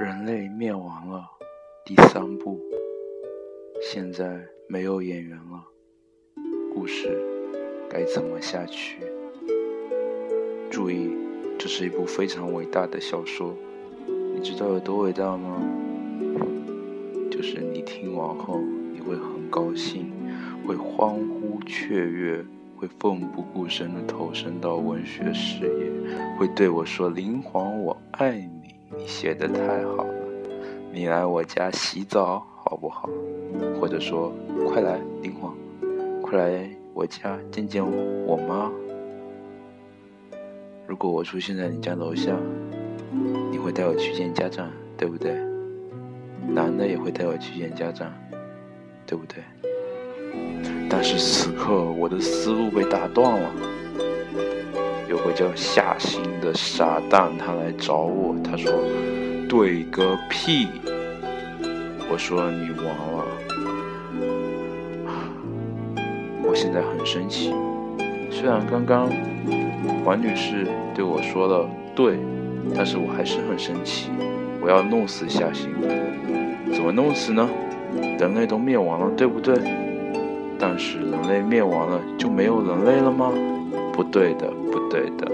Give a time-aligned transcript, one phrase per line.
[0.00, 1.28] 人类灭亡了，
[1.84, 2.60] 第三部。
[3.82, 5.64] 现在没有演员了，
[6.72, 7.20] 故事
[7.90, 9.00] 该怎么下去？
[10.70, 11.10] 注意，
[11.58, 13.52] 这是一部非常伟大的小说。
[14.06, 15.60] 你知道有多伟大吗？
[17.28, 18.60] 就是你听完后，
[18.92, 20.12] 你会很高兴，
[20.64, 22.44] 会欢呼雀跃，
[22.76, 25.90] 会奋不顾身地投身到文学事业，
[26.38, 28.57] 会对我说：“林皇，我爱你，
[28.96, 30.14] 你写的太好了，
[30.92, 33.08] 你来我家洗澡好不好？”
[33.80, 34.32] 或者说
[34.66, 35.54] ：“快来，林皇，
[36.22, 37.84] 快来我家见见
[38.26, 38.70] 我妈。”
[40.86, 42.34] 如果我出现在你家楼下，
[43.50, 45.34] 你会带我去见家长，对不对？
[46.48, 48.12] 男的也会带我去见家长，
[49.06, 49.42] 对不对？
[50.88, 53.50] 但是此刻我的思路被打断了。
[55.08, 58.70] 有个叫夏星的傻蛋，他来找我，他说
[59.48, 60.68] ：“对个屁！”
[62.10, 63.24] 我说：“你完了。”
[66.44, 67.54] 我现在很生气，
[68.30, 69.10] 虽然刚刚。
[70.04, 72.18] 王女士对我说了“对”，
[72.74, 74.10] 但是我还是很生气。
[74.60, 75.70] 我要弄死夏星，
[76.72, 77.48] 怎么弄死呢？
[78.18, 79.54] 人类都灭亡了，对不对？
[80.58, 83.32] 但是人类灭亡了就没有人类了吗？
[83.92, 85.30] 不对的，不对的。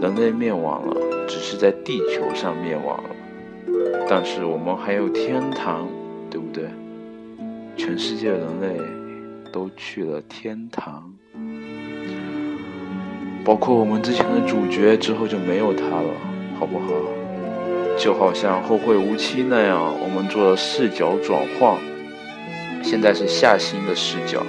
[0.00, 3.10] 人类灭亡了，只是在地球上灭亡了，
[4.08, 5.88] 但是我们还有天堂，
[6.30, 6.64] 对不对？
[7.76, 8.80] 全世界人类
[9.52, 11.12] 都去了天堂。
[13.44, 16.10] 包括我们之前的主角之后就没有他了，
[16.58, 16.86] 好不好？
[17.96, 21.76] 就好像后会无期那样，我们做了视角转换，
[22.88, 24.42] 现在是夏星的视角。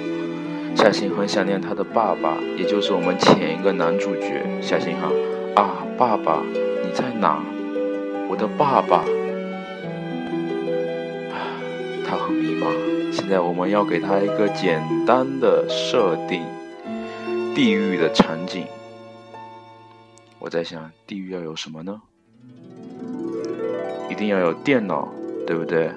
[0.74, 4.42] 夏星很想念他的爸爸，也就是我们前一个男主角。
[4.62, 5.12] 夏星哈
[5.60, 6.42] ：“啊，爸爸，
[6.82, 7.44] 你在哪？
[8.30, 9.04] 我的爸爸。”
[12.08, 12.72] 他很迷茫。
[13.12, 16.40] 现在我们要给他一个简单的设定，
[17.54, 18.64] 地狱的场景。
[20.38, 22.00] 我在想，地狱要有什么呢？
[24.08, 25.10] 一定要有电脑，
[25.46, 25.90] 对不对？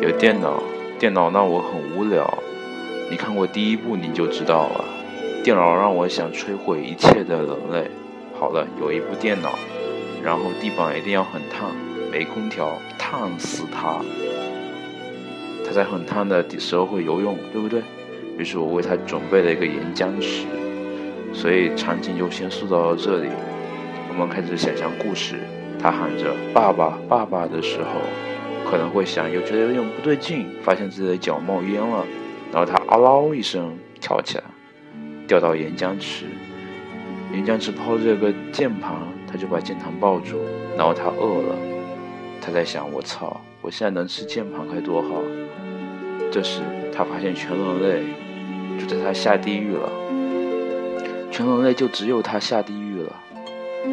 [0.00, 0.62] 有电脑，
[0.98, 2.26] 电脑让我很无聊。
[3.08, 4.84] 你看过第一部你就知道了。
[5.44, 7.88] 电脑让我想摧毁一切的人类。
[8.38, 9.56] 好了，有一部电脑，
[10.24, 11.70] 然后地板一定要很烫，
[12.10, 14.00] 没空调，烫死他。
[15.64, 17.80] 他在很烫的时候会游泳，对不对？
[18.36, 20.46] 于是我为他准备了一个岩浆池。
[21.32, 23.28] 所以场景就先塑造到这里，
[24.08, 25.36] 我们开始想象故事。
[25.80, 28.00] 他喊着“爸爸，爸爸”的时候，
[28.70, 32.04] 可能会想，又觉得有点不对劲，发现自己的脚冒烟了。
[32.52, 34.44] 然后他啊嗷一声跳起来，
[35.26, 36.26] 掉到岩浆池。
[37.32, 38.92] 岩浆池抛着个键盘，
[39.26, 40.38] 他就把键盘抱住。
[40.76, 41.56] 然后他饿了，
[42.42, 45.22] 他在想：我操，我现在能吃键盘该多好。
[46.30, 46.60] 这时
[46.94, 48.02] 他发现全人类
[48.78, 49.90] 就在他下地狱了。
[51.30, 53.16] 全人类就只有他下地狱了，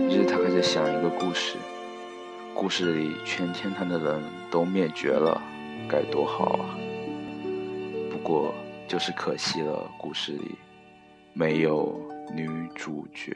[0.10, 1.56] 于是他开始想一个故事，
[2.56, 5.42] 故事里全天坛的人都灭绝了，
[5.90, 6.78] 该多好啊！
[8.10, 8.56] 不过
[8.88, 10.56] 就是可惜了，故事里
[11.34, 12.02] 没有
[12.34, 13.36] 女主角。